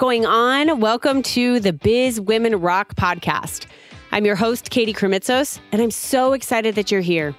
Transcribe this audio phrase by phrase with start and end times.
[0.00, 0.80] going on?
[0.80, 3.66] Welcome to the Biz Women Rock podcast.
[4.12, 7.34] I'm your host, Katie Krimitsos, and I'm so excited that you're here.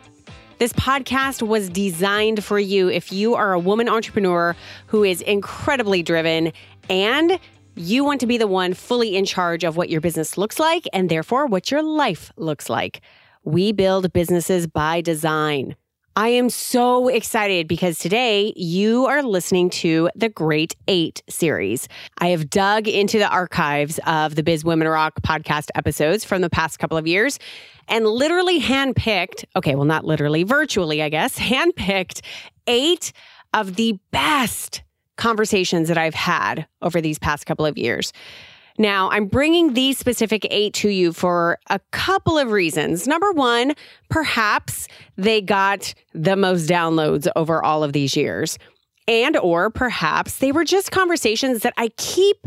[0.60, 4.55] This podcast was designed for you if you are a woman entrepreneur
[4.86, 6.54] who is incredibly driven
[6.88, 7.39] and
[7.74, 10.88] you want to be the one fully in charge of what your business looks like
[10.93, 13.02] and therefore what your life looks like.
[13.43, 15.75] We build businesses by design.
[16.15, 21.88] I am so excited because today you are listening to the Great Eight series.
[22.18, 26.50] I have dug into the archives of the Biz Women Rock podcast episodes from the
[26.50, 27.39] past couple of years
[27.88, 32.19] and literally handpicked, okay, well, not literally, virtually, I guess, handpicked
[32.67, 33.14] eight
[33.53, 34.83] of the best
[35.16, 38.11] conversations that I've had over these past couple of years.
[38.77, 43.08] Now, I'm bringing these specific eight to you for a couple of reasons.
[43.08, 43.73] Number one,
[44.09, 48.58] perhaps they got the most downloads over all of these years.
[49.08, 52.38] And or perhaps they were just conversations that I keep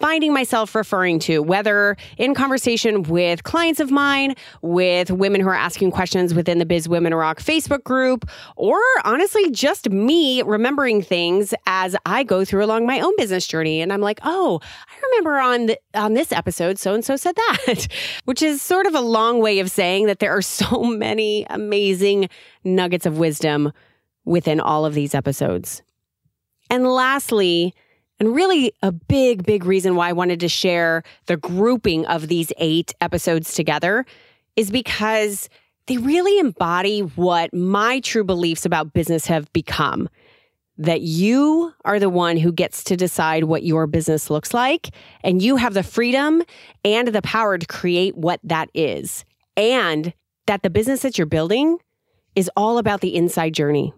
[0.00, 5.54] finding myself referring to, whether in conversation with clients of mine, with women who are
[5.54, 11.54] asking questions within the Biz Women Rock Facebook group, or honestly, just me remembering things
[11.66, 13.80] as I go through along my own business journey.
[13.80, 17.36] And I'm like, oh, I remember on the, on this episode, so and so said
[17.36, 17.88] that,
[18.24, 22.28] which is sort of a long way of saying that there are so many amazing
[22.64, 23.72] nuggets of wisdom
[24.24, 25.82] within all of these episodes.
[26.70, 27.74] And lastly,
[28.20, 32.52] and really, a big, big reason why I wanted to share the grouping of these
[32.58, 34.04] eight episodes together
[34.56, 35.48] is because
[35.86, 40.08] they really embody what my true beliefs about business have become.
[40.76, 44.90] That you are the one who gets to decide what your business looks like,
[45.22, 46.42] and you have the freedom
[46.84, 49.24] and the power to create what that is.
[49.56, 50.12] And
[50.46, 51.78] that the business that you're building
[52.34, 53.92] is all about the inside journey.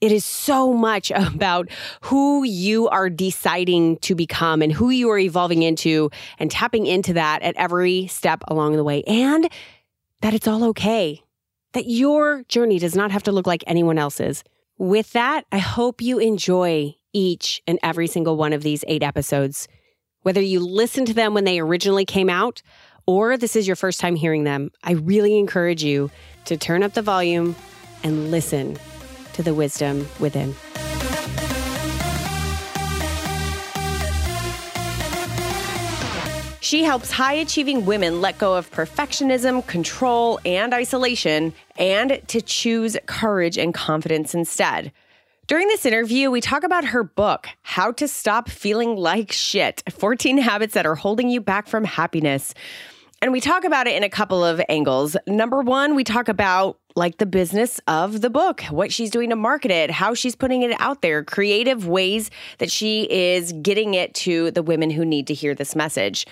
[0.00, 1.68] It is so much about
[2.02, 7.14] who you are deciding to become and who you are evolving into and tapping into
[7.14, 9.02] that at every step along the way.
[9.04, 9.48] And
[10.22, 11.22] that it's all okay,
[11.72, 14.42] that your journey does not have to look like anyone else's.
[14.78, 19.68] With that, I hope you enjoy each and every single one of these eight episodes.
[20.22, 22.60] Whether you listened to them when they originally came out
[23.06, 26.10] or this is your first time hearing them, I really encourage you
[26.46, 27.54] to turn up the volume
[28.02, 28.76] and listen
[29.36, 30.54] to the wisdom within.
[36.60, 42.96] She helps high achieving women let go of perfectionism, control, and isolation, and to choose
[43.06, 44.90] courage and confidence instead.
[45.46, 50.38] During this interview, we talk about her book, How to Stop Feeling Like Shit 14
[50.38, 52.52] Habits That Are Holding You Back from Happiness.
[53.22, 55.16] And we talk about it in a couple of angles.
[55.26, 59.36] Number one, we talk about like the business of the book, what she's doing to
[59.36, 64.14] market it, how she's putting it out there, creative ways that she is getting it
[64.14, 66.26] to the women who need to hear this message.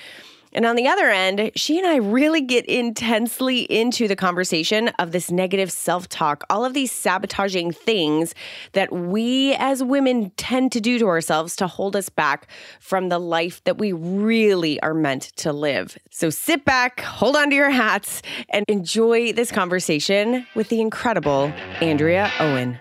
[0.54, 5.10] And on the other end, she and I really get intensely into the conversation of
[5.10, 8.34] this negative self talk, all of these sabotaging things
[8.72, 12.48] that we as women tend to do to ourselves to hold us back
[12.78, 15.98] from the life that we really are meant to live.
[16.10, 21.53] So sit back, hold on to your hats, and enjoy this conversation with the incredible
[21.81, 22.78] Andrea Owen.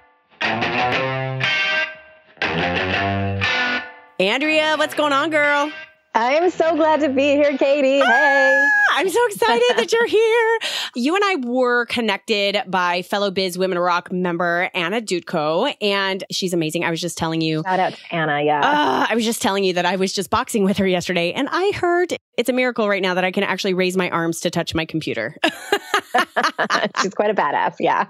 [4.20, 5.72] Andrea, what's going on, girl?
[6.16, 8.00] I am so glad to be here, Katie.
[8.00, 8.70] Ah, hey.
[8.92, 10.60] I'm so excited that you're here.
[10.94, 16.54] You and I were connected by fellow Biz Women Rock member Anna Dutko, and she's
[16.54, 16.86] amazing.
[16.86, 17.64] I was just telling you.
[17.66, 18.60] Shout out to Anna, yeah.
[18.60, 21.50] Uh, I was just telling you that I was just boxing with her yesterday, and
[21.52, 24.52] I heard it's a miracle right now that I can actually raise my arms to
[24.52, 25.36] touch my computer.
[27.02, 28.06] she's quite a badass, yeah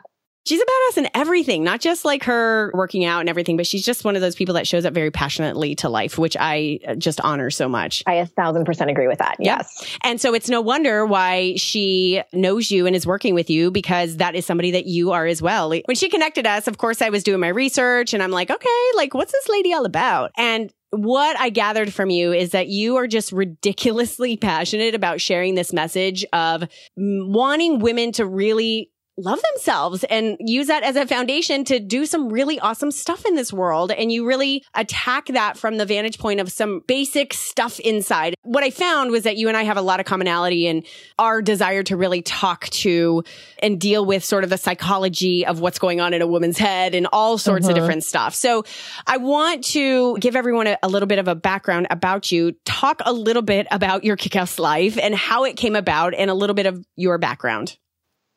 [0.45, 3.85] she's a badass in everything, not just like her working out and everything, but she's
[3.85, 6.95] just one of those people that shows up very passionately to life, which I uh,
[6.95, 8.03] just honor so much.
[8.05, 9.37] I a thousand percent agree with that.
[9.39, 9.75] Yes.
[9.79, 9.89] Yep.
[10.03, 14.17] And so it's no wonder why she knows you and is working with you because
[14.17, 15.69] that is somebody that you are as well.
[15.69, 18.89] When she connected us, of course, I was doing my research and I'm like, okay,
[18.95, 20.31] like what's this lady all about?
[20.37, 25.55] And what I gathered from you is that you are just ridiculously passionate about sharing
[25.55, 26.63] this message of
[26.95, 32.29] wanting women to really love themselves and use that as a foundation to do some
[32.29, 33.91] really awesome stuff in this world.
[33.91, 38.35] And you really attack that from the vantage point of some basic stuff inside.
[38.41, 40.83] What I found was that you and I have a lot of commonality in
[41.19, 43.23] our desire to really talk to
[43.59, 46.95] and deal with sort of the psychology of what's going on in a woman's head
[46.95, 47.81] and all sorts of mm-hmm.
[47.81, 48.33] different stuff.
[48.33, 48.63] So
[49.05, 53.01] I want to give everyone a, a little bit of a background about you, talk
[53.05, 56.55] a little bit about your kickass life and how it came about and a little
[56.55, 57.77] bit of your background.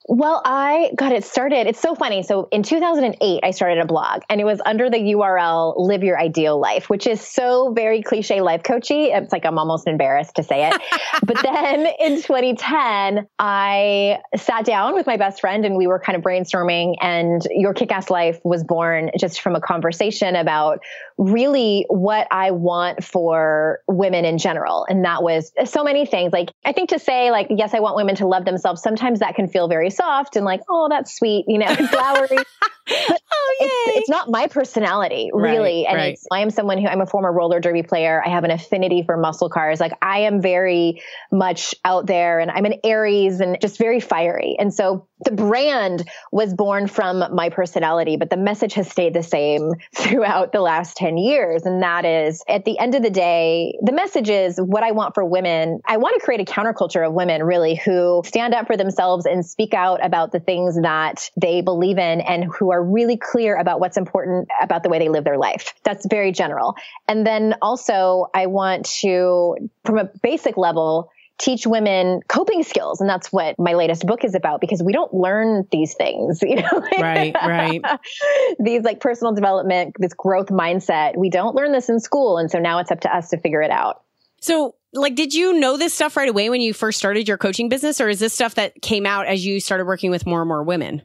[0.09, 1.67] Well, I got it started.
[1.67, 2.23] It's so funny.
[2.23, 6.17] So in 2008, I started a blog and it was under the URL Live Your
[6.17, 9.07] Ideal Life, which is so very cliche life coachy.
[9.07, 10.81] It's like I'm almost embarrassed to say it.
[11.27, 16.17] but then in 2010, I sat down with my best friend and we were kind
[16.17, 20.85] of brainstorming and Your Kick-Ass Life was born just from a conversation about
[21.19, 24.87] really what I want for women in general.
[24.89, 26.33] And that was so many things.
[26.33, 28.83] Like I think to say like, yes, I want women to love themselves.
[28.83, 32.39] Sometimes that can feel very soft and like, oh, that's sweet, you know, flowery.
[33.09, 35.85] but oh, it's, it's, not my personality, really.
[35.85, 36.19] Right, and right.
[36.31, 38.23] I am someone who I'm a former roller derby player.
[38.25, 39.81] I have an affinity for muscle cars.
[39.81, 41.03] Like I am very
[41.33, 44.57] much out there and I'm an Aries and just very fiery.
[44.59, 49.23] And so the brand was born from my personality, but the message has stayed the
[49.23, 51.65] same throughout the last 10 years.
[51.65, 55.15] And that is at the end of the day, the message is what I want
[55.15, 55.81] for women.
[55.87, 59.45] I want to create a counterculture of women really who stand up for themselves and
[59.45, 63.81] speak out about the things that they believe in and who are really clear about
[63.81, 65.75] what's important about the way they live their life.
[65.85, 66.75] That's very general.
[67.09, 73.01] And then also I want to, from a basic level, teach women coping skills.
[73.01, 76.57] And that's what my latest book is about because we don't learn these things you
[76.57, 76.83] know?
[76.99, 77.83] Right right.
[78.59, 82.39] These like personal development this growth mindset we don't learn this in school.
[82.39, 84.03] And so now it's up to us to figure it out.
[84.41, 87.69] So like did you know this stuff right away when you first started your coaching
[87.69, 88.01] business?
[88.01, 90.63] Or is this stuff that came out as you started working with more and more
[90.63, 91.03] women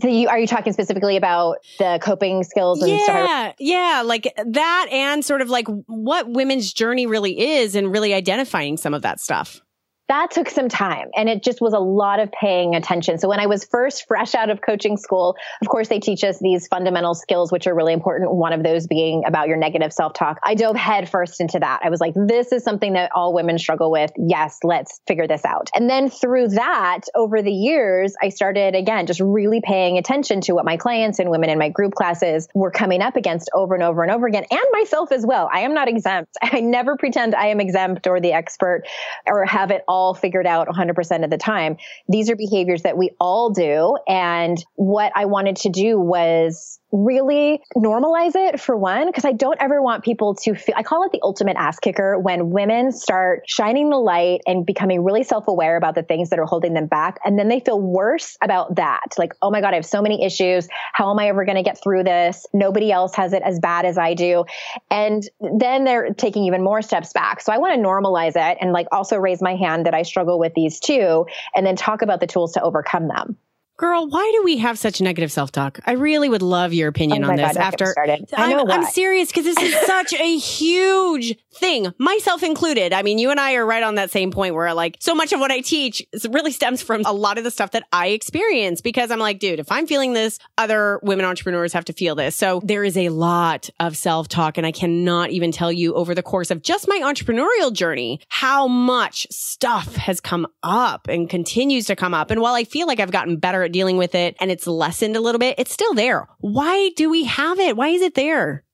[0.00, 3.54] so you, are you talking specifically about the coping skills and yeah, stuff?
[3.58, 8.76] Yeah, like that and sort of like what women's journey really is and really identifying
[8.76, 9.60] some of that stuff
[10.08, 13.18] that took some time and it just was a lot of paying attention.
[13.18, 16.38] So when I was first fresh out of coaching school, of course they teach us
[16.38, 18.32] these fundamental skills, which are really important.
[18.32, 20.38] One of those being about your negative self-talk.
[20.42, 21.80] I dove headfirst into that.
[21.84, 24.10] I was like, this is something that all women struggle with.
[24.16, 25.70] Yes, let's figure this out.
[25.74, 30.54] And then through that, over the years, I started again, just really paying attention to
[30.54, 33.82] what my clients and women in my group classes were coming up against over and
[33.82, 35.50] over and over again, and myself as well.
[35.52, 36.32] I am not exempt.
[36.42, 38.84] I never pretend I am exempt or the expert
[39.26, 41.76] or have it all all figured out 100% of the time.
[42.08, 43.98] These are behaviors that we all do.
[44.06, 49.60] And what I wanted to do was really normalize it for one, because I don't
[49.60, 53.42] ever want people to feel, I call it the ultimate ass kicker when women start
[53.46, 56.86] shining the light and becoming really self aware about the things that are holding them
[56.86, 57.18] back.
[57.24, 59.14] And then they feel worse about that.
[59.18, 60.68] Like, oh my God, I have so many issues.
[60.92, 62.46] How am I ever going to get through this?
[62.52, 64.44] Nobody else has it as bad as I do.
[64.90, 67.40] And then they're taking even more steps back.
[67.40, 70.38] So I want to normalize it and like also raise my hand that I struggle
[70.38, 73.36] with these too, and then talk about the tools to overcome them.
[73.78, 75.78] Girl, why do we have such negative self talk?
[75.86, 77.46] I really would love your opinion oh on this.
[77.46, 77.94] God, after
[78.36, 82.92] I know I'm, I'm serious because this is such a huge thing, myself included.
[82.92, 85.32] I mean, you and I are right on that same point where like so much
[85.32, 88.80] of what I teach really stems from a lot of the stuff that I experience
[88.80, 92.34] because I'm like, dude, if I'm feeling this, other women entrepreneurs have to feel this.
[92.34, 96.16] So there is a lot of self talk, and I cannot even tell you over
[96.16, 101.86] the course of just my entrepreneurial journey how much stuff has come up and continues
[101.86, 102.32] to come up.
[102.32, 105.20] And while I feel like I've gotten better dealing with it and it's lessened a
[105.20, 106.28] little bit, it's still there.
[106.40, 107.76] Why do we have it?
[107.76, 108.64] Why is it there?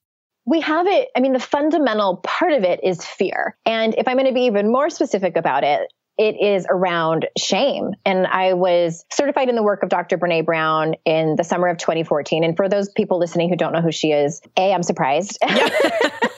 [0.47, 1.09] We have it.
[1.17, 3.57] I mean, the fundamental part of it is fear.
[3.65, 7.93] And if I'm going to be even more specific about it, it is around shame.
[8.05, 10.17] And I was certified in the work of Dr.
[10.17, 12.45] Brene Brown in the summer of 2014.
[12.45, 15.39] And for those people listening who don't know who she is, A, I'm surprised.
[15.43, 15.69] Yeah.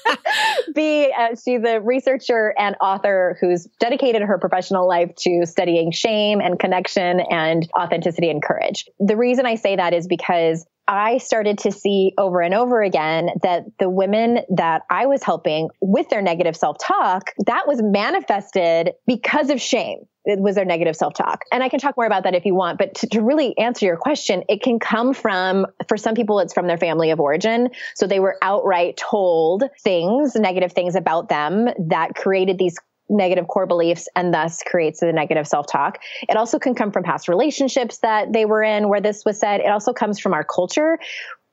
[0.74, 6.40] B, uh, she's a researcher and author who's dedicated her professional life to studying shame
[6.40, 8.86] and connection and authenticity and courage.
[8.98, 13.30] The reason I say that is because I started to see over and over again
[13.42, 18.92] that the women that I was helping with their negative self talk, that was manifested
[19.06, 20.06] because of shame.
[20.26, 21.44] It was their negative self talk.
[21.52, 22.78] And I can talk more about that if you want.
[22.78, 26.52] But to, to, really answer your question, it can come from, for some people, it's
[26.52, 27.70] from their family of origin.
[27.94, 32.76] So they were outright told things, negative things about them that created these
[33.08, 35.98] negative core beliefs and thus creates the negative self-talk.
[36.28, 39.60] It also can come from past relationships that they were in where this was said.
[39.60, 40.98] It also comes from our culture.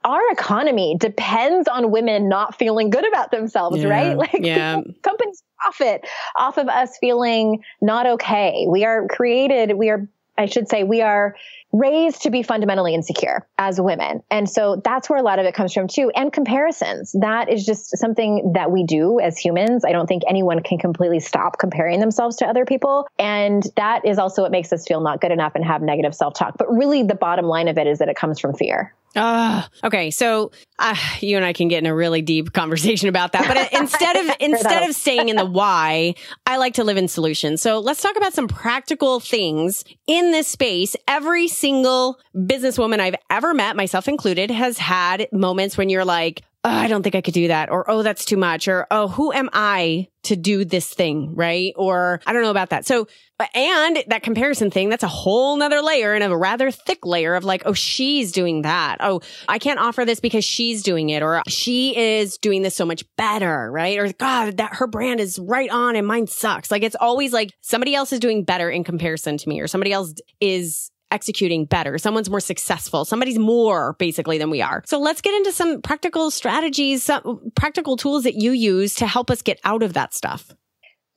[0.03, 4.17] Our economy depends on women not feeling good about themselves, yeah, right?
[4.23, 4.81] Like yeah.
[5.01, 6.05] companies profit
[6.37, 8.65] off of us feeling not okay.
[8.67, 10.07] We are created, we are
[10.37, 11.35] I should say we are
[11.71, 14.23] raised to be fundamentally insecure as women.
[14.31, 16.11] And so that's where a lot of it comes from too.
[16.15, 17.15] And comparisons.
[17.19, 19.85] That is just something that we do as humans.
[19.85, 23.07] I don't think anyone can completely stop comparing themselves to other people.
[23.19, 26.33] And that is also what makes us feel not good enough and have negative self
[26.33, 26.57] talk.
[26.57, 28.93] But really, the bottom line of it is that it comes from fear.
[29.15, 33.33] Uh, okay, so uh, you and I can get in a really deep conversation about
[33.33, 33.47] that.
[33.47, 36.15] But instead of instead of staying in the why,
[36.45, 37.61] I like to live in solutions.
[37.61, 40.95] So let's talk about some practical things in this space.
[41.07, 46.69] Every single businesswoman I've ever met, myself included, has had moments when you're like, oh,
[46.69, 47.69] I don't think I could do that.
[47.69, 48.67] Or, oh, that's too much.
[48.67, 51.35] Or, oh, who am I to do this thing?
[51.35, 51.73] Right.
[51.75, 52.85] Or I don't know about that.
[52.85, 53.07] So,
[53.39, 57.35] uh, and that comparison thing, that's a whole nother layer and a rather thick layer
[57.35, 58.97] of like, oh, she's doing that.
[59.01, 61.21] Oh, I can't offer this because she's doing it.
[61.21, 63.69] Or she is doing this so much better.
[63.69, 63.99] Right.
[63.99, 66.71] Or God, that her brand is right on and mine sucks.
[66.71, 69.91] Like it's always like somebody else is doing better in comparison to me or somebody
[69.91, 71.97] else is executing better.
[71.97, 73.05] Someone's more successful.
[73.05, 74.83] Somebody's more basically than we are.
[74.85, 79.29] So let's get into some practical strategies, some practical tools that you use to help
[79.29, 80.53] us get out of that stuff.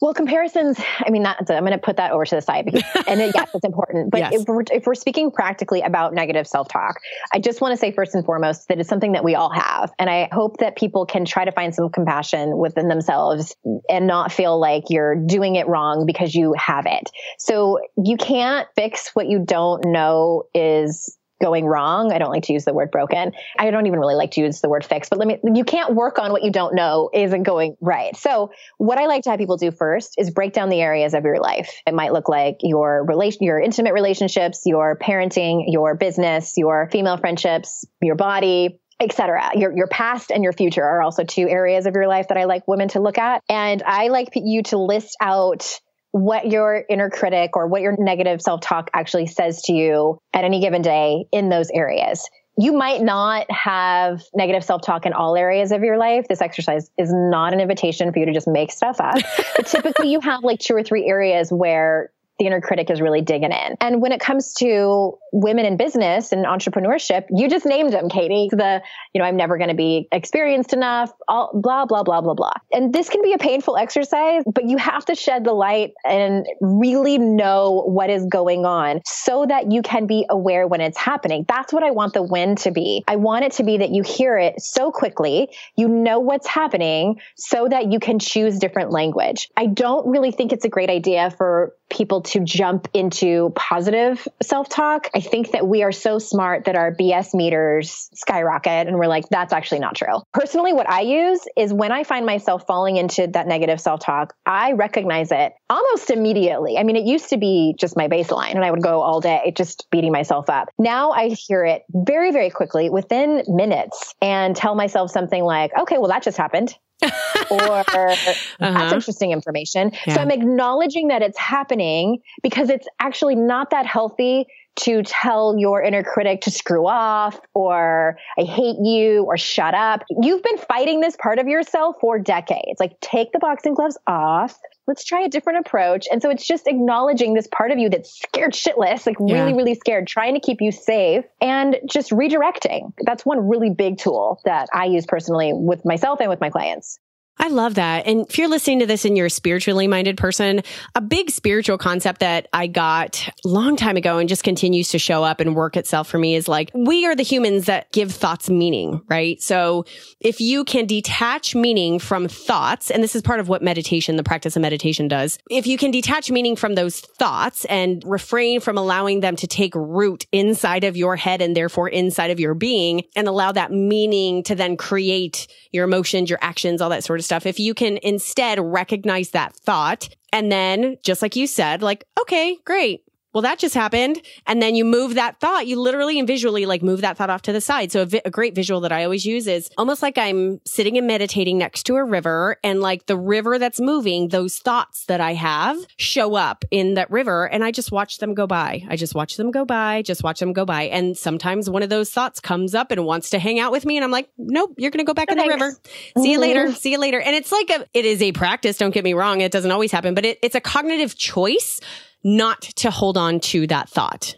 [0.03, 2.83] Well, comparisons, I mean, that, I'm going to put that over to the side because,
[3.09, 4.11] and it, yes, it's important.
[4.17, 4.33] But yes.
[4.35, 7.01] if, we're, if we're speaking practically about negative self talk,
[7.33, 9.91] I just want to say first and foremost that it's something that we all have.
[9.99, 13.57] And I hope that people can try to find some compassion within themselves
[13.89, 17.11] and not feel like you're doing it wrong because you have it.
[17.39, 22.13] So you can't fix what you don't know is going wrong.
[22.13, 23.33] I don't like to use the word broken.
[23.59, 25.95] I don't even really like to use the word fix, but let me, you can't
[25.95, 28.17] work on what you don't know isn't going right.
[28.17, 31.25] So what I like to have people do first is break down the areas of
[31.25, 31.71] your life.
[31.87, 37.17] It might look like your relation, your intimate relationships, your parenting, your business, your female
[37.17, 39.51] friendships, your body, etc.
[39.55, 42.45] Your your past and your future are also two areas of your life that I
[42.45, 43.43] like women to look at.
[43.49, 45.81] And I like you to list out
[46.17, 50.45] what your inner critic or what your negative self talk actually says to you at
[50.45, 52.27] any given day in those areas.
[52.59, 56.25] You might not have negative self talk in all areas of your life.
[56.27, 59.17] This exercise is not an invitation for you to just make stuff up.
[59.57, 63.23] but typically, you have like two or three areas where the inner critic is really
[63.23, 63.77] digging in.
[63.81, 68.49] And when it comes to women in business and entrepreneurship, you just named them, Katie.
[68.51, 72.35] The, you know, I'm never going to be experienced enough, all, blah, blah, blah, blah,
[72.35, 72.53] blah.
[72.73, 76.47] And this can be a painful exercise, but you have to shed the light and
[76.61, 81.45] really know what is going on so that you can be aware when it's happening.
[81.49, 83.05] That's what I want the win to be.
[83.09, 87.21] I want it to be that you hear it so quickly, you know what's happening
[87.35, 89.51] so that you can choose different language.
[89.57, 94.69] I don't really think it's a great idea for people to jump into positive self
[94.69, 95.09] talk.
[95.15, 99.29] I think that we are so smart that our BS meters skyrocket and we're like,
[99.29, 100.23] that's actually not true.
[100.33, 104.35] Personally, what I use is when I find myself falling into that negative self talk,
[104.45, 106.77] I recognize it almost immediately.
[106.79, 109.53] I mean, it used to be just my baseline and I would go all day
[109.57, 110.69] just beating myself up.
[110.79, 115.99] Now I hear it very, very quickly within minutes and tell myself something like, okay,
[115.99, 117.09] well, that just happened or
[117.89, 118.35] uh-huh.
[118.59, 119.93] that's interesting information.
[120.07, 120.15] Yeah.
[120.15, 124.47] So I'm acknowledging that it's happening because it's actually not that healthy
[124.77, 130.05] to tell your inner critic to screw off or I hate you or shut up.
[130.11, 132.79] You've been fighting this part of yourself for decades.
[132.79, 134.59] Like take the boxing gloves off.
[134.87, 136.07] Let's try a different approach.
[136.13, 139.35] And so it's just acknowledging this part of you that's scared shitless, like yeah.
[139.35, 142.93] really, really scared, trying to keep you safe and just redirecting.
[143.05, 147.01] That's one really big tool that I use personally with myself and with my clients.
[147.39, 148.07] I love that.
[148.07, 150.63] And if you're listening to this and you're a spiritually minded person,
[150.95, 154.99] a big spiritual concept that I got a long time ago and just continues to
[154.99, 158.11] show up and work itself for me is like, we are the humans that give
[158.11, 159.41] thoughts meaning, right?
[159.43, 159.85] So
[160.19, 164.25] if you can detach meaning from thoughts, and this is part of what meditation, the
[164.25, 168.79] practice of meditation does, if you can detach meaning from those thoughts and refrain from
[168.79, 173.03] allowing them to take root inside of your head and therefore inside of your being
[173.15, 177.26] and allow that meaning to then create your emotions, your actions, all that sort of
[177.27, 182.05] stuff, if you can instead recognize that thought and then just like you said, like,
[182.21, 183.06] okay, great
[183.37, 184.23] well, that just happened.
[184.47, 187.43] And then you move that thought, you literally and visually like move that thought off
[187.43, 187.93] to the side.
[187.93, 190.97] So a, vi- a, great visual that I always use is almost like I'm sitting
[190.97, 195.21] and meditating next to a river and like the river that's moving, those thoughts that
[195.21, 198.87] I have show up in that river and I just watch them go by.
[198.89, 200.85] I just watch them go by, just watch them go by.
[200.85, 203.99] And sometimes one of those thoughts comes up and wants to hang out with me.
[203.99, 205.77] And I'm like, nope, you're going to go back in the river.
[206.17, 206.69] See you later.
[206.69, 206.75] Mm-hmm.
[206.77, 207.21] See you later.
[207.21, 208.79] And it's like a, it is a practice.
[208.79, 209.43] Don't get me wrong.
[209.43, 211.83] It doesn't always happen, but it, it's a cognitive choice
[212.25, 214.37] not to hold on to that thought.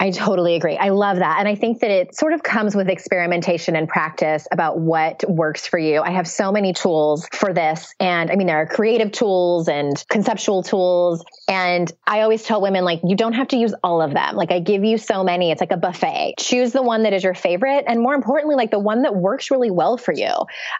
[0.00, 0.76] I totally agree.
[0.76, 1.40] I love that.
[1.40, 5.66] And I think that it sort of comes with experimentation and practice about what works
[5.66, 6.02] for you.
[6.02, 7.96] I have so many tools for this.
[7.98, 11.24] And I mean, there are creative tools and conceptual tools.
[11.48, 14.36] And I always tell women, like, you don't have to use all of them.
[14.36, 15.50] Like, I give you so many.
[15.50, 16.34] It's like a buffet.
[16.38, 17.84] Choose the one that is your favorite.
[17.88, 20.30] And more importantly, like the one that works really well for you.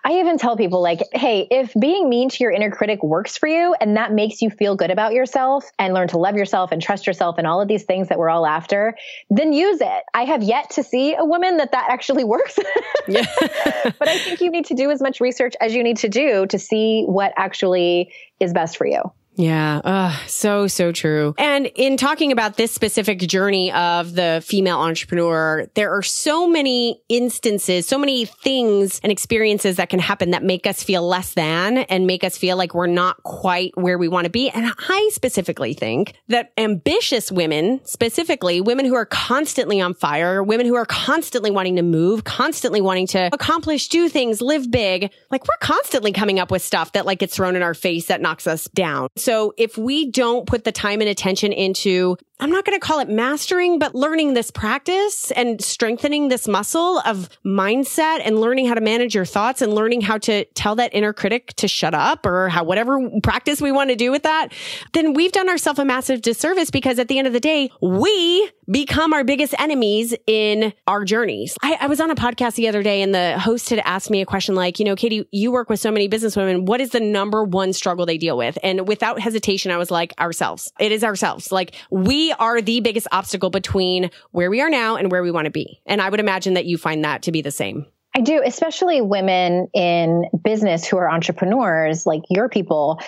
[0.04, 3.48] I even tell people, like, hey, if being mean to your inner critic works for
[3.48, 6.80] you and that makes you feel good about yourself and learn to love yourself and
[6.80, 8.94] trust yourself and all of these things that we're all after,
[9.30, 10.02] then use it.
[10.14, 12.58] I have yet to see a woman that that actually works.
[13.06, 16.46] but I think you need to do as much research as you need to do
[16.46, 19.02] to see what actually is best for you.
[19.38, 19.80] Yeah.
[19.84, 21.32] Uh, so, so true.
[21.38, 27.00] And in talking about this specific journey of the female entrepreneur, there are so many
[27.08, 31.78] instances, so many things and experiences that can happen that make us feel less than
[31.78, 34.50] and make us feel like we're not quite where we want to be.
[34.50, 40.66] And I specifically think that ambitious women, specifically women who are constantly on fire, women
[40.66, 45.44] who are constantly wanting to move, constantly wanting to accomplish, do things, live big, like
[45.44, 48.48] we're constantly coming up with stuff that like gets thrown in our face that knocks
[48.48, 49.08] us down.
[49.56, 53.08] If we don't put the time and attention into I'm not going to call it
[53.08, 58.80] mastering, but learning this practice and strengthening this muscle of mindset and learning how to
[58.80, 62.48] manage your thoughts and learning how to tell that inner critic to shut up or
[62.48, 64.52] how whatever practice we want to do with that,
[64.92, 68.50] then we've done ourselves a massive disservice because at the end of the day, we
[68.70, 71.56] become our biggest enemies in our journeys.
[71.62, 74.20] I, I was on a podcast the other day and the host had asked me
[74.20, 76.64] a question like, you know, Katie, you work with so many business women.
[76.64, 78.58] What is the number one struggle they deal with?
[78.62, 80.72] And without hesitation, I was like, ourselves.
[80.78, 81.50] It is ourselves.
[81.50, 85.46] Like we are the biggest obstacle between where we are now and where we want
[85.46, 85.80] to be.
[85.86, 87.86] And I would imagine that you find that to be the same.
[88.14, 93.00] I do, especially women in business who are entrepreneurs, like your people.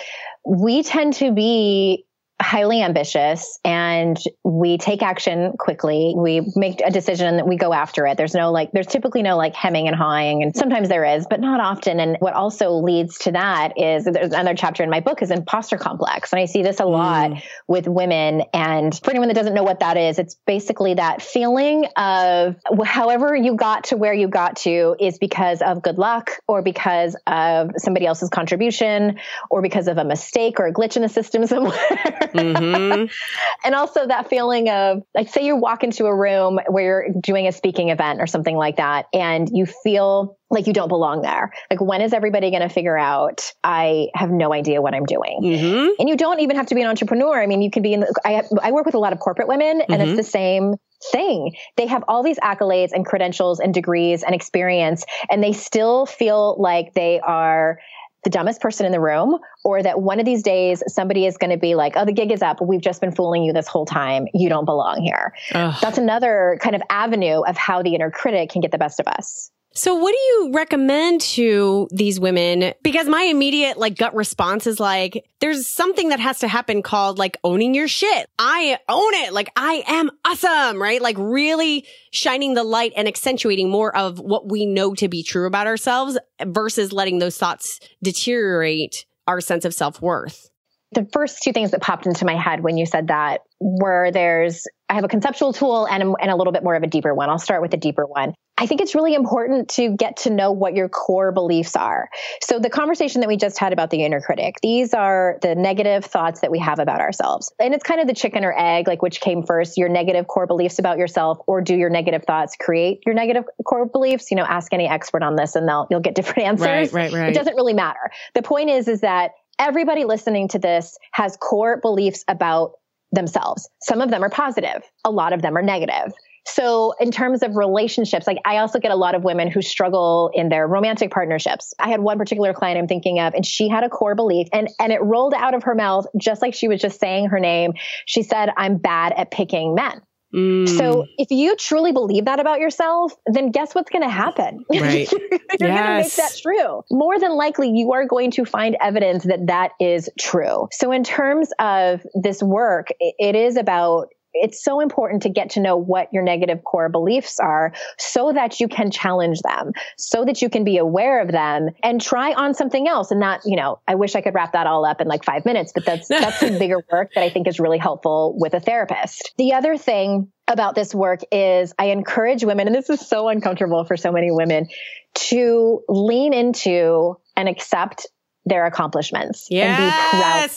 [0.45, 2.05] We tend to be
[2.41, 6.13] highly ambitious and we take action quickly.
[6.17, 8.17] We make a decision and we go after it.
[8.17, 11.39] There's no like, there's typically no like hemming and hawing and sometimes there is, but
[11.39, 11.99] not often.
[11.99, 15.77] And what also leads to that is there's another chapter in my book is imposter
[15.77, 16.33] complex.
[16.33, 17.43] And I see this a lot mm.
[17.67, 18.43] with women.
[18.53, 23.35] And for anyone that doesn't know what that is, it's basically that feeling of however
[23.35, 27.71] you got to where you got to is because of good luck or because of
[27.77, 29.19] somebody else's contribution
[29.49, 32.30] or because of a mistake or a glitch in the system somewhere.
[32.33, 33.05] Mm-hmm.
[33.65, 37.47] and also that feeling of like, say you walk into a room where you're doing
[37.47, 41.51] a speaking event or something like that, and you feel like you don't belong there.
[41.69, 45.39] Like, when is everybody going to figure out I have no idea what I'm doing?
[45.41, 45.89] Mm-hmm.
[45.99, 47.41] And you don't even have to be an entrepreneur.
[47.41, 49.47] I mean, you can be in the, I, I work with a lot of corporate
[49.47, 50.01] women, and mm-hmm.
[50.01, 50.75] it's the same
[51.11, 51.55] thing.
[51.77, 56.57] They have all these accolades and credentials and degrees and experience, and they still feel
[56.59, 57.79] like they are
[58.23, 61.49] the dumbest person in the room or that one of these days somebody is going
[61.49, 62.61] to be like, oh, the gig is up.
[62.61, 64.27] We've just been fooling you this whole time.
[64.33, 65.33] You don't belong here.
[65.53, 65.75] Ugh.
[65.81, 69.07] That's another kind of avenue of how the inner critic can get the best of
[69.07, 69.51] us.
[69.73, 72.73] So what do you recommend to these women?
[72.83, 77.17] Because my immediate like gut response is like, there's something that has to happen called
[77.17, 78.29] like owning your shit.
[78.37, 79.33] I own it.
[79.33, 81.01] Like I am awesome, right?
[81.01, 85.47] Like really shining the light and accentuating more of what we know to be true
[85.47, 90.49] about ourselves versus letting those thoughts deteriorate our sense of self worth
[90.93, 94.67] the first two things that popped into my head when you said that were there's
[94.89, 97.13] I have a conceptual tool and a, and a little bit more of a deeper
[97.13, 97.29] one.
[97.29, 98.33] I'll start with the deeper one.
[98.61, 102.09] I think it's really important to get to know what your core beliefs are.
[102.43, 106.05] So the conversation that we just had about the inner critic, these are the negative
[106.05, 107.51] thoughts that we have about ourselves.
[107.59, 110.45] And it's kind of the chicken or egg, like which came first, your negative core
[110.45, 114.29] beliefs about yourself or do your negative thoughts create your negative core beliefs?
[114.29, 116.93] You know, ask any expert on this and they'll you'll get different answers.
[116.93, 117.29] Right, right, right.
[117.29, 118.11] It doesn't really matter.
[118.35, 122.73] The point is is that everybody listening to this has core beliefs about
[123.11, 123.67] themselves.
[123.81, 126.13] Some of them are positive, a lot of them are negative.
[126.45, 130.31] So, in terms of relationships, like I also get a lot of women who struggle
[130.33, 131.73] in their romantic partnerships.
[131.77, 134.69] I had one particular client I'm thinking of, and she had a core belief, and,
[134.79, 137.73] and it rolled out of her mouth just like she was just saying her name.
[138.05, 140.01] She said, I'm bad at picking men.
[140.33, 140.67] Mm.
[140.77, 144.65] So if you truly believe that about yourself, then guess what's going to happen?
[144.81, 145.11] Right.
[145.11, 145.59] You're yes.
[145.59, 146.81] going to make that true.
[146.89, 150.69] More than likely, you are going to find evidence that that is true.
[150.71, 155.59] So in terms of this work, it is about it's so important to get to
[155.59, 160.41] know what your negative core beliefs are so that you can challenge them, so that
[160.41, 163.11] you can be aware of them and try on something else.
[163.11, 165.45] And not, you know, I wish I could wrap that all up in like five
[165.45, 168.59] minutes, but that's, that's some bigger work that I think is really helpful with a
[168.59, 169.33] therapist.
[169.37, 173.85] The other thing about this work is I encourage women, and this is so uncomfortable
[173.85, 174.67] for so many women,
[175.13, 178.07] to lean into and accept
[178.45, 179.79] their accomplitimes yes.
[179.79, 180.49] and be proud.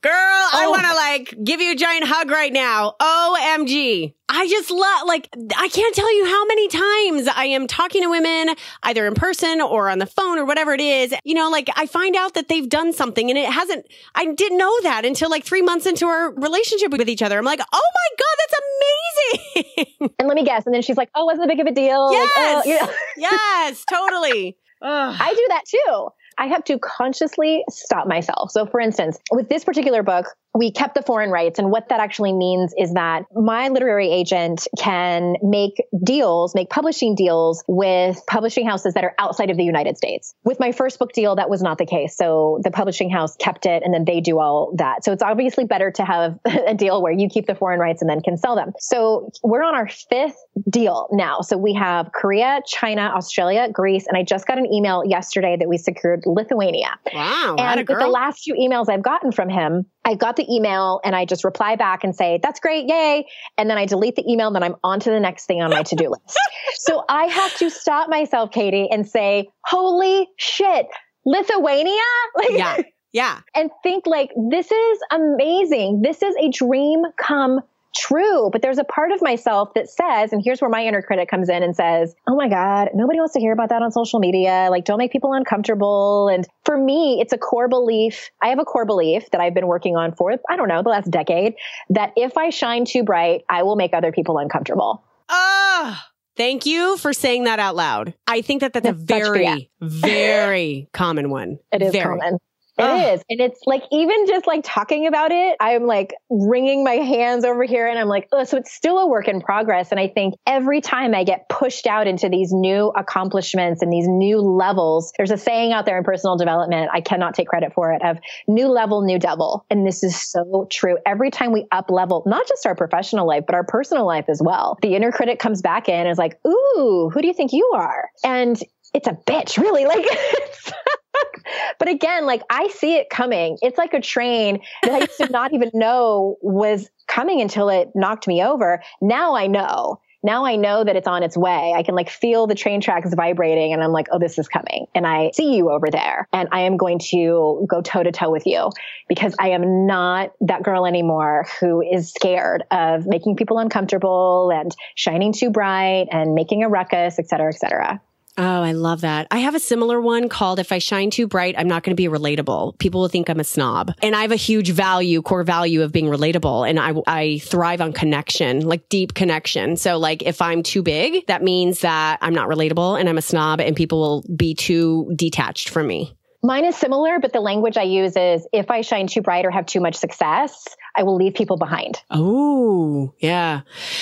[0.00, 0.50] Girl, oh.
[0.52, 2.94] I want to like give you a giant hug right now.
[3.00, 4.14] OMG.
[4.28, 8.08] I just love, like, I can't tell you how many times I am talking to
[8.08, 8.54] women,
[8.84, 11.14] either in person or on the phone or whatever it is.
[11.24, 14.58] You know, like I find out that they've done something and it hasn't, I didn't
[14.58, 17.36] know that until like three months into our relationship with each other.
[17.36, 20.08] I'm like, oh my God, that's amazing.
[20.20, 20.64] And let me guess.
[20.66, 22.12] And then she's like, oh, wasn't a big of a deal.
[22.12, 22.36] Yes.
[22.36, 22.92] Like, oh, you know.
[23.16, 24.56] yes, totally.
[24.82, 26.08] I do that too.
[26.38, 28.50] I have to consciously stop myself.
[28.52, 31.58] So, for instance, with this particular book, we kept the foreign rights.
[31.58, 37.14] And what that actually means is that my literary agent can make deals, make publishing
[37.14, 40.34] deals with publishing houses that are outside of the United States.
[40.44, 42.16] With my first book deal, that was not the case.
[42.16, 45.04] So the publishing house kept it and then they do all that.
[45.04, 48.10] So it's obviously better to have a deal where you keep the foreign rights and
[48.10, 48.72] then can sell them.
[48.78, 50.36] So we're on our fifth
[50.68, 51.40] deal now.
[51.42, 55.68] So we have Korea, China, Australia, Greece, and I just got an email yesterday that
[55.68, 56.98] we secured Lithuania.
[57.12, 57.56] Wow.
[57.58, 61.14] And with the last few emails I've gotten from him, I got the email and
[61.14, 63.26] I just reply back and say, that's great, yay.
[63.58, 65.68] And then I delete the email and then I'm on to the next thing on
[65.68, 66.38] my to do list.
[66.76, 70.86] So I have to stop myself, Katie, and say, holy shit,
[71.26, 71.92] Lithuania?
[72.36, 72.82] Like, yeah.
[73.12, 73.40] Yeah.
[73.54, 76.00] And think like, this is amazing.
[76.02, 77.60] This is a dream come
[77.98, 78.50] true.
[78.50, 81.48] But there's a part of myself that says, and here's where my inner critic comes
[81.48, 84.68] in and says, Oh my God, nobody wants to hear about that on social media.
[84.70, 86.28] Like, don't make people uncomfortable.
[86.28, 88.30] And for me, it's a core belief.
[88.42, 90.90] I have a core belief that I've been working on for, I don't know, the
[90.90, 91.54] last decade
[91.90, 95.04] that if I shine too bright, I will make other people uncomfortable.
[95.28, 96.04] Ah.
[96.04, 96.14] Oh.
[96.38, 98.14] Thank you for saying that out loud.
[98.28, 101.58] I think that that's, that's a very, very common one.
[101.72, 102.16] It is very.
[102.16, 102.38] common.
[102.78, 103.12] It ah.
[103.12, 107.44] is, And it's like, even just like talking about it, I'm like wringing my hands
[107.44, 109.90] over here and I'm like, oh, so it's still a work in progress.
[109.90, 114.06] And I think every time I get pushed out into these new accomplishments and these
[114.06, 117.92] new levels, there's a saying out there in personal development, I cannot take credit for
[117.92, 119.66] it, of new level, new devil.
[119.70, 120.98] And this is so true.
[121.04, 124.40] Every time we up level, not just our professional life, but our personal life as
[124.40, 127.52] well, the inner critic comes back in and is like, ooh, who do you think
[127.52, 128.08] you are?
[128.24, 128.60] And
[128.94, 129.84] it's a bitch, really.
[129.84, 130.06] Like,
[131.78, 133.58] but again, like I see it coming.
[133.62, 137.90] It's like a train that I used to not even know was coming until it
[137.94, 138.82] knocked me over.
[139.00, 140.00] Now I know.
[140.22, 141.72] Now I know that it's on its way.
[141.76, 144.86] I can like feel the train tracks vibrating and I'm like, oh, this is coming.
[144.94, 148.30] And I see you over there and I am going to go toe to toe
[148.30, 148.70] with you
[149.08, 154.74] because I am not that girl anymore who is scared of making people uncomfortable and
[154.96, 158.00] shining too bright and making a ruckus, et cetera, et cetera.
[158.40, 159.26] Oh, I love that.
[159.32, 162.00] I have a similar one called If I Shine Too Bright, I'm Not going to
[162.00, 162.78] be relatable.
[162.78, 163.92] People will think I'm a snob.
[164.00, 166.68] And I have a huge value, core value of being relatable.
[166.68, 169.76] And I, I thrive on connection, like deep connection.
[169.76, 173.22] So like if I'm too big, that means that I'm not relatable and I'm a
[173.22, 176.14] snob and people will be too detached from me.
[176.40, 179.50] Mine is similar, but the language I use is if I shine too bright or
[179.50, 182.02] have too much success, I will leave people behind.
[182.10, 183.60] Oh, yeah.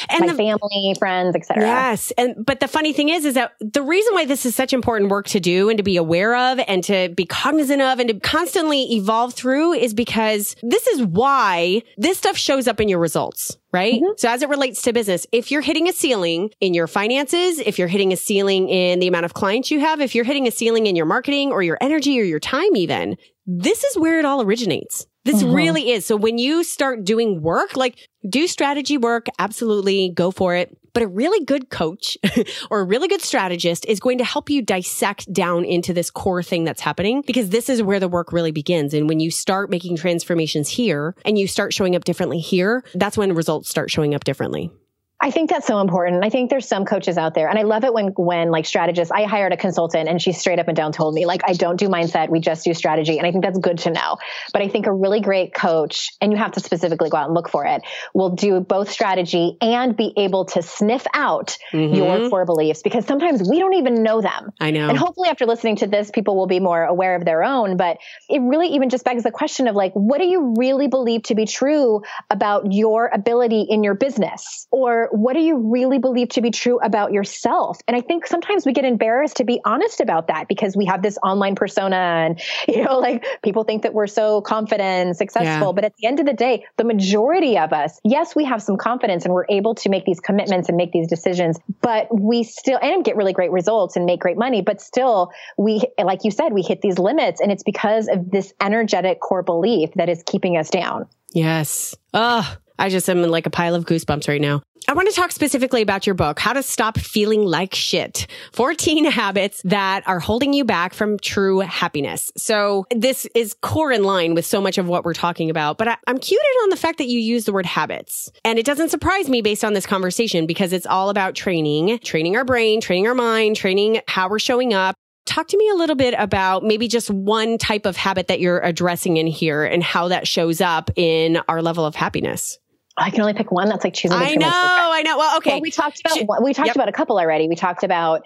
[0.09, 1.63] And my the, family, friends, etc.
[1.63, 2.11] Yes.
[2.17, 5.11] And but the funny thing is is that the reason why this is such important
[5.11, 8.19] work to do and to be aware of and to be cognizant of and to
[8.21, 13.59] constantly evolve through is because this is why this stuff shows up in your results
[13.73, 13.95] right?
[13.95, 14.13] Mm-hmm.
[14.17, 17.79] So as it relates to business, if you're hitting a ceiling in your finances, if
[17.79, 20.51] you're hitting a ceiling in the amount of clients you have, if you're hitting a
[20.51, 24.25] ceiling in your marketing or your energy or your time even, this is where it
[24.25, 25.07] all originates.
[25.27, 25.55] This mm-hmm.
[25.55, 26.07] really is.
[26.07, 30.79] So when you start doing work, like do strategy work, absolutely go for it.
[30.93, 32.17] But a really good coach
[32.71, 36.45] or a really good strategist is going to help you dissect down into this core
[36.45, 38.95] thing that's happening because this is where the work really begins.
[38.95, 43.19] And when you start making transformations here and you start showing up differently here, that's
[43.19, 44.71] when results start showing up differently.
[45.19, 46.25] I think that's so important.
[46.25, 49.11] I think there's some coaches out there and I love it when, when like strategists,
[49.11, 51.77] I hired a consultant and she straight up and down told me like, I don't
[51.77, 52.29] do mindset.
[52.29, 53.17] We just do strategy.
[53.17, 54.19] And I think that's good to know.
[54.53, 57.35] But I think a really great coach, and you have to specifically go out and
[57.35, 61.95] look for it, will do both strategy and be able to sniff out mm-hmm.
[61.95, 64.53] your core beliefs because sometimes we don't even know them.
[64.61, 64.89] I know.
[64.89, 67.79] And hopefully after listening to this, people will be more aware of their own.
[67.79, 67.97] But
[68.29, 71.35] it really even just begs the question of like, what do you really believe to
[71.35, 76.41] be true about your ability in your business or what do you really believe to
[76.41, 77.79] be true about yourself?
[77.87, 81.03] And I think sometimes we get embarrassed to be honest about that because we have
[81.03, 85.69] this online persona and, you know, like people think that we're so confident, and successful.
[85.69, 85.73] Yeah.
[85.73, 88.77] But at the end of the day, the majority of us, yes, we have some
[88.77, 92.79] confidence and we're able to make these commitments and make these decisions, but we still,
[92.83, 94.63] and get really great results and make great money.
[94.63, 98.53] But still, we, like you said, we hit these limits and it's because of this
[98.61, 101.07] energetic core belief that is keeping us down.
[101.33, 101.95] Yes.
[102.15, 104.63] Oh, I just am like a pile of goosebumps right now.
[104.89, 109.05] I want to talk specifically about your book, How to Stop Feeling Like Shit 14
[109.11, 112.31] Habits That Are Holding You Back from True Happiness.
[112.37, 115.89] So this is core in line with so much of what we're talking about, but
[115.89, 118.31] I, am cued on the fact that you use the word habits.
[118.45, 122.37] And it doesn't surprise me based on this conversation because it's all about training, training
[122.37, 124.95] our brain, training our mind, training how we're showing up.
[125.25, 128.61] Talk to me a little bit about maybe just one type of habit that you're
[128.61, 132.61] addressing in here and how that shows up in our level of happiness.
[132.97, 133.69] I can only pick one.
[133.69, 134.17] That's like choosing.
[134.17, 135.19] I know, I know.
[135.19, 135.53] Well, okay.
[135.53, 136.77] Well, we talked about we talked yep.
[136.77, 137.49] about a couple already.
[137.49, 138.23] We talked about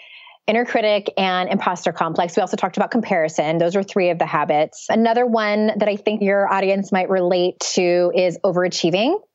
[0.46, 2.36] inner critic and imposter complex.
[2.36, 3.58] We also talked about comparison.
[3.58, 4.86] Those are three of the habits.
[4.88, 9.18] Another one that I think your audience might relate to is overachieving.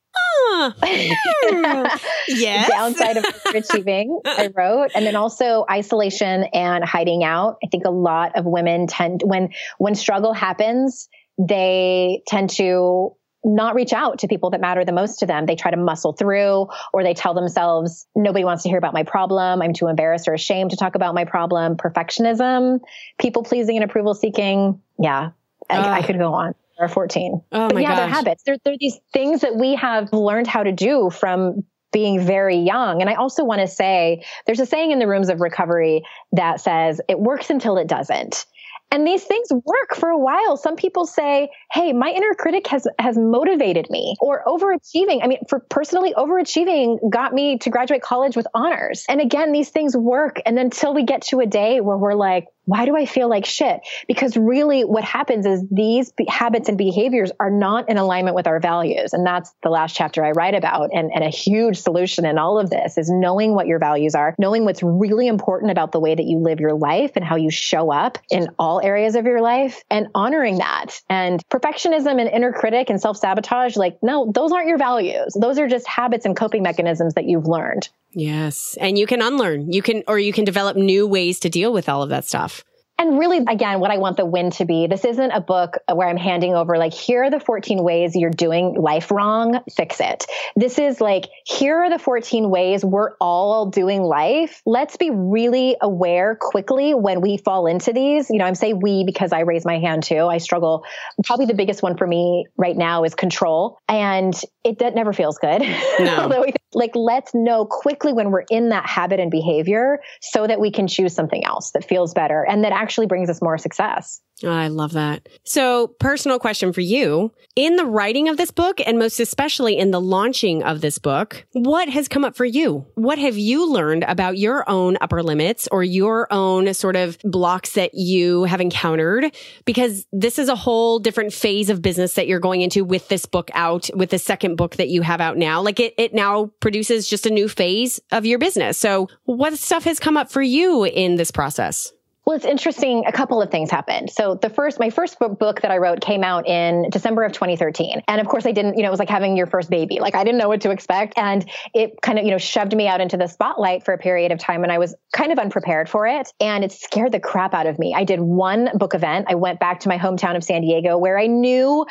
[0.57, 1.85] Hmm.
[2.29, 2.69] yes.
[2.69, 4.91] Downside of overachieving, I wrote.
[4.95, 7.57] And then also isolation and hiding out.
[7.63, 13.15] I think a lot of women tend, when, when struggle happens, they tend to
[13.45, 15.45] not reach out to people that matter the most to them.
[15.45, 19.03] They try to muscle through or they tell themselves, nobody wants to hear about my
[19.03, 19.61] problem.
[19.61, 21.77] I'm too embarrassed or ashamed to talk about my problem.
[21.77, 22.79] Perfectionism,
[23.19, 24.81] people pleasing and approval seeking.
[24.97, 25.29] Yeah,
[25.69, 27.41] I, I could go on or 14.
[27.51, 27.97] Oh but my yeah, gosh.
[27.97, 28.43] they're habits.
[28.43, 32.99] They're, they're these things that we have learned how to do from being very young.
[32.99, 36.03] And I also want to say there's a saying in the rooms of recovery
[36.33, 38.45] that says it works until it doesn't.
[38.91, 40.57] And these things work for a while.
[40.57, 45.23] Some people say, Hey, my inner critic has, has motivated me or overachieving.
[45.23, 49.03] I mean, for personally overachieving got me to graduate college with honors.
[49.09, 50.39] And again, these things work.
[50.45, 53.45] And until we get to a day where we're like, why do I feel like
[53.45, 53.81] shit?
[54.07, 58.59] Because really what happens is these habits and behaviors are not in alignment with our
[58.59, 59.13] values.
[59.13, 60.89] And that's the last chapter I write about.
[60.93, 64.35] And, and a huge solution in all of this is knowing what your values are,
[64.37, 67.51] knowing what's really important about the way that you live your life and how you
[67.51, 71.01] show up in all areas of your life and honoring that.
[71.09, 75.35] And perfectionism and inner critic and self sabotage, like, no, those aren't your values.
[75.39, 77.89] Those are just habits and coping mechanisms that you've learned.
[78.15, 78.77] Yes.
[78.79, 79.71] And you can unlearn.
[79.71, 82.63] You can, or you can develop new ways to deal with all of that stuff.
[82.97, 86.07] And really, again, what I want the win to be this isn't a book where
[86.07, 90.25] I'm handing over, like, here are the 14 ways you're doing life wrong, fix it.
[90.55, 94.61] This is like, here are the 14 ways we're all doing life.
[94.65, 98.29] Let's be really aware quickly when we fall into these.
[98.29, 100.27] You know, I'm saying we because I raise my hand too.
[100.27, 100.85] I struggle.
[101.25, 103.77] Probably the biggest one for me right now is control.
[103.89, 104.33] And
[104.65, 105.61] it that never feels good.
[105.99, 106.17] No.
[106.23, 110.59] Although we, like, let's know quickly when we're in that habit and behavior so that
[110.59, 114.21] we can choose something else that feels better and that actually brings us more success.
[114.43, 115.29] Oh, I love that.
[115.45, 117.31] So, personal question for you.
[117.55, 121.45] In the writing of this book, and most especially in the launching of this book,
[121.53, 122.85] what has come up for you?
[122.95, 127.73] What have you learned about your own upper limits or your own sort of blocks
[127.73, 129.33] that you have encountered?
[129.63, 133.25] Because this is a whole different phase of business that you're going into with this
[133.25, 135.61] book out, with the second book that you have out now.
[135.61, 138.77] Like it, it now produces just a new phase of your business.
[138.77, 141.91] So, what stuff has come up for you in this process?
[142.25, 143.03] Well, it's interesting.
[143.05, 144.09] A couple of things happened.
[144.09, 148.01] So the first, my first book that I wrote came out in December of 2013.
[148.07, 149.99] And of course I didn't, you know, it was like having your first baby.
[149.99, 151.13] Like I didn't know what to expect.
[151.17, 154.31] And it kind of, you know, shoved me out into the spotlight for a period
[154.31, 154.63] of time.
[154.63, 156.31] And I was kind of unprepared for it.
[156.39, 157.93] And it scared the crap out of me.
[157.95, 159.27] I did one book event.
[159.29, 161.85] I went back to my hometown of San Diego where I knew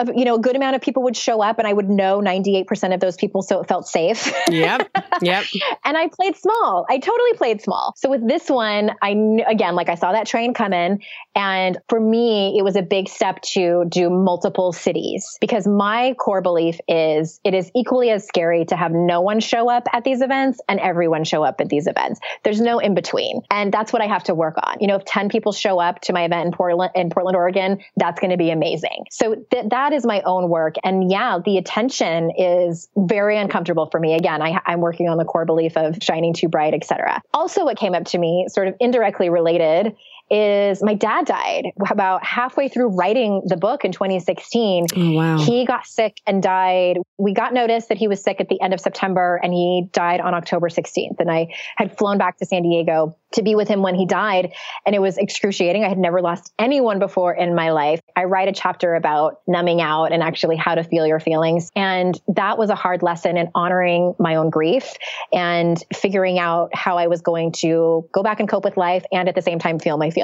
[0.00, 2.20] of, you know, a good amount of people would show up and I would know
[2.20, 3.42] 98% of those people.
[3.42, 4.32] So it felt safe.
[4.50, 4.90] Yep.
[5.22, 5.44] Yep.
[5.84, 6.86] and I played small.
[6.88, 7.92] I totally played small.
[7.96, 9.10] So with this one, I
[9.46, 11.00] again, like I saw that train come in.
[11.34, 16.40] And for me, it was a big step to do multiple cities because my core
[16.40, 20.22] belief is it is equally as scary to have no one show up at these
[20.22, 22.20] events and everyone show up at these events.
[22.42, 23.42] There's no in between.
[23.50, 24.76] And that's what I have to work on.
[24.80, 27.78] You know, if 10 people show up to my event in Portland, in Portland, Oregon,
[27.96, 29.04] that's going to be amazing.
[29.10, 30.76] So th- that is my own work.
[30.84, 34.14] And yeah, the attention is very uncomfortable for me.
[34.14, 37.22] Again, I, I'm working on the core belief of shining too bright, etc.
[37.34, 39.96] Also, what came up to me, sort of indirectly related,
[40.30, 44.86] is my dad died about halfway through writing the book in 2016.
[44.96, 45.38] Oh, wow.
[45.38, 46.98] He got sick and died.
[47.18, 50.20] We got notice that he was sick at the end of September and he died
[50.20, 51.16] on October 16th.
[51.18, 54.52] And I had flown back to San Diego to be with him when he died.
[54.86, 55.84] And it was excruciating.
[55.84, 58.00] I had never lost anyone before in my life.
[58.16, 61.70] I write a chapter about numbing out and actually how to feel your feelings.
[61.74, 64.94] And that was a hard lesson in honoring my own grief
[65.32, 69.28] and figuring out how I was going to go back and cope with life and
[69.28, 70.19] at the same time feel my feelings.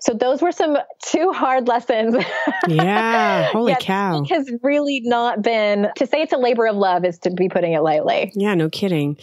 [0.00, 2.16] So those were some two hard lessons.
[2.68, 3.48] Yeah.
[3.52, 4.24] Holy Yet cow.
[4.30, 7.72] has really not been to say it's a labor of love is to be putting
[7.72, 8.32] it lightly.
[8.34, 9.16] Yeah, no kidding.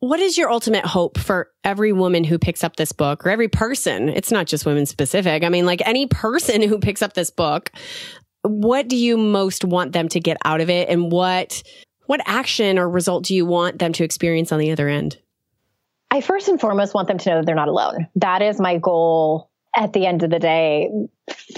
[0.00, 3.48] What is your ultimate hope for every woman who picks up this book or every
[3.48, 4.08] person?
[4.08, 5.42] It's not just women specific.
[5.42, 7.70] I mean, like any person who picks up this book,
[8.42, 11.62] what do you most want them to get out of it and what
[12.06, 15.18] what action or result do you want them to experience on the other end?
[16.10, 18.08] I first and foremost want them to know that they're not alone.
[18.16, 20.90] That is my goal at the end of the day,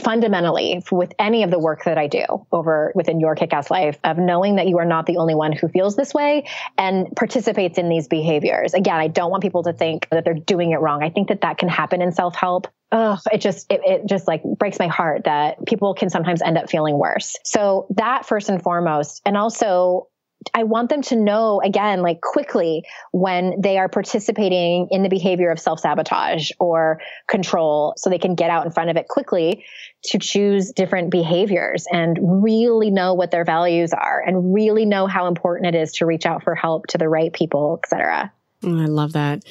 [0.00, 4.18] fundamentally with any of the work that I do over within your kick-ass life of
[4.18, 7.88] knowing that you are not the only one who feels this way and participates in
[7.88, 8.74] these behaviors.
[8.74, 11.02] Again, I don't want people to think that they're doing it wrong.
[11.04, 12.66] I think that that can happen in self-help.
[12.92, 16.58] Oh, it just, it, it just like breaks my heart that people can sometimes end
[16.58, 17.36] up feeling worse.
[17.44, 20.08] So that first and foremost, and also
[20.54, 25.50] I want them to know again, like quickly when they are participating in the behavior
[25.50, 29.64] of self sabotage or control so they can get out in front of it quickly
[30.04, 35.26] to choose different behaviors and really know what their values are and really know how
[35.26, 38.32] important it is to reach out for help to the right people, et cetera.
[38.64, 39.44] Oh, I love that.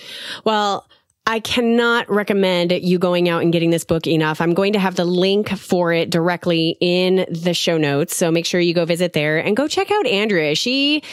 [0.44, 0.88] Well,
[1.30, 4.42] I cannot recommend you going out and getting this book enough.
[4.42, 8.16] I'm going to have the link for it directly in the show notes.
[8.16, 10.56] So make sure you go visit there and go check out Andrea.
[10.56, 11.04] She,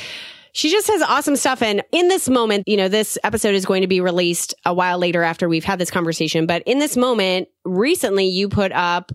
[0.52, 1.60] she just has awesome stuff.
[1.60, 4.98] And in this moment, you know, this episode is going to be released a while
[4.98, 6.46] later after we've had this conversation.
[6.46, 9.12] But in this moment, recently you put up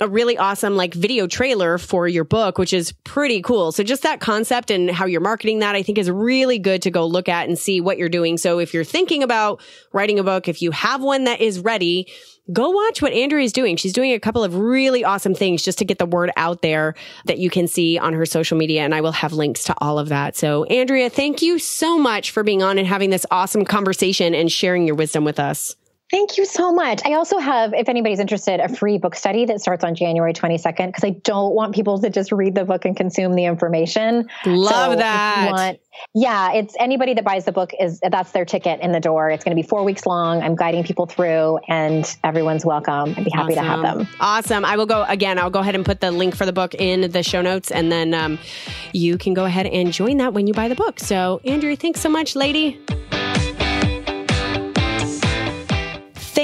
[0.00, 3.72] a really awesome like video trailer for your book, which is pretty cool.
[3.72, 6.90] So just that concept and how you're marketing that, I think is really good to
[6.90, 8.38] go look at and see what you're doing.
[8.38, 9.60] So if you're thinking about
[9.92, 12.06] writing a book, if you have one that is ready,
[12.52, 13.76] go watch what Andrea is doing.
[13.76, 16.94] She's doing a couple of really awesome things just to get the word out there
[17.26, 18.82] that you can see on her social media.
[18.82, 20.36] And I will have links to all of that.
[20.36, 24.50] So Andrea, thank you so much for being on and having this awesome conversation and
[24.50, 25.74] sharing your wisdom with us.
[26.10, 27.02] Thank you so much.
[27.04, 30.86] I also have, if anybody's interested, a free book study that starts on January 22nd
[30.86, 34.26] because I don't want people to just read the book and consume the information.
[34.46, 35.50] Love so that.
[35.52, 35.80] Want,
[36.14, 39.28] yeah, it's anybody that buys the book is that's their ticket in the door.
[39.28, 40.40] It's going to be four weeks long.
[40.40, 43.14] I'm guiding people through, and everyone's welcome.
[43.14, 43.54] I'd be happy awesome.
[43.54, 44.08] to have them.
[44.18, 44.64] Awesome.
[44.64, 45.38] I will go again.
[45.38, 47.92] I'll go ahead and put the link for the book in the show notes, and
[47.92, 48.38] then um,
[48.94, 51.00] you can go ahead and join that when you buy the book.
[51.00, 52.80] So, Andrea, thanks so much, lady.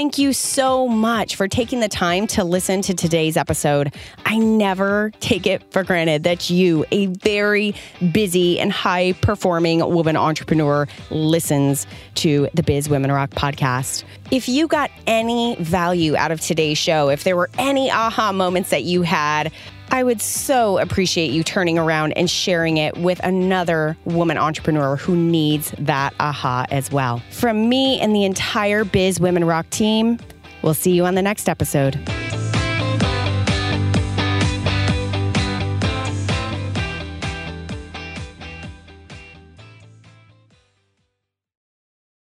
[0.05, 3.95] Thank you so much for taking the time to listen to today's episode.
[4.27, 7.75] I never take it for granted that you, a very
[8.13, 11.87] busy and high performing woman entrepreneur, listens
[12.17, 14.05] to the Biz Women Rock podcast.
[14.31, 18.69] If you got any value out of today's show, if there were any aha moments
[18.69, 19.53] that you had,
[19.95, 25.15] I would so appreciate you turning around and sharing it with another woman entrepreneur who
[25.15, 27.23] needs that aha as well.
[27.31, 30.19] From me and the entire Biz Women Rock team,
[30.63, 31.95] we'll see you on the next episode.